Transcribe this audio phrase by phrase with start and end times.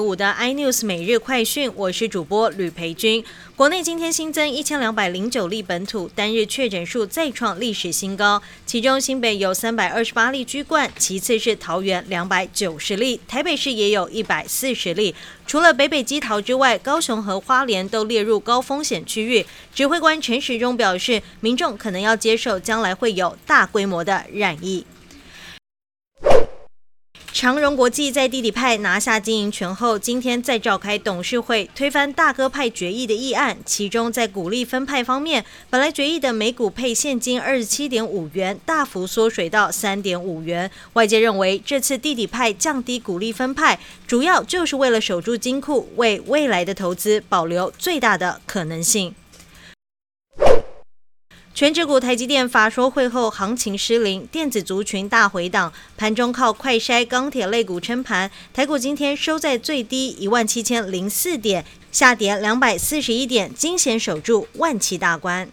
[0.00, 3.22] 五的 iNews 每日快讯，我是主播吕培军。
[3.54, 15.14] 国内今天新增一千两百零九例本土单日确诊数再创历史新高，其中新北有三百二十八例居冠，其次是桃园两百九十例，台北市也有一百四十例。
[15.46, 19.44] 除了北北基桃之外，高雄和花莲都列入高风险区域。
[19.74, 24.86] 指挥官陈时中表示，民众可能要接受将来会有大规模的染疫。
[27.32, 33.56] 长荣国际在弟弟派拿下经营权后，今天再召开董事会，推翻大哥派决议的议案。
[33.64, 40.70] 其中在股利分派方面，本来决议的每股配现金二十七点五元，大幅缩水到三点五元。
[40.92, 49.14] 外界认为，这次弟弟派降低股利分派，主要就是为了守住金库，为未来的投资保留最大的可能性。
[51.62, 58.28] 全指股台积电法说会后行情失灵，电子族群大回档，盘中靠快筛钢铁类股撑盘。
[58.52, 65.48] 台股今天收在最低一万七千零四点，下跌两百四十一点，惊险守住万七大关。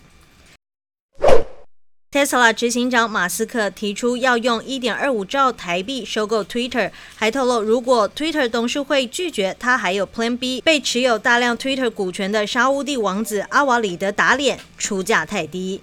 [2.12, 10.62] Tesla 执行长马斯克提出要用一点二五兆台币收购 Twitter，还透露如果 Twitter 董事会拒绝，他还有 Plan B。
[10.62, 15.82] 被持有大量 Twitter 股权的沙乌地王子阿瓦里德打脸，出价太低。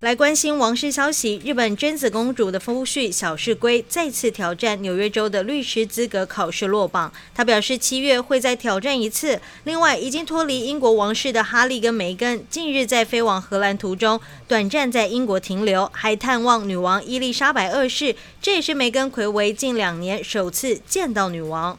[0.00, 7.10] 来关心王室消息，日本贞子公主的夫婿小室圭再次挑战纽约州的律师资格考试落榜。
[7.34, 9.40] 他表示七月会再挑战一次。
[9.64, 18.14] 另外，已经脱离英国王室的哈利跟梅根近日在飞往荷兰途中，短暂在英国停留，还探望女王伊丽莎白二世。
[18.42, 21.78] 这也是梅根魁违近两年首次见到女王。